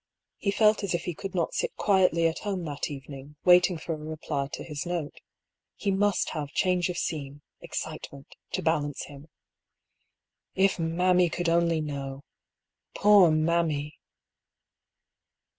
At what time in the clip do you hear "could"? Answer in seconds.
1.13-1.35, 11.29-11.49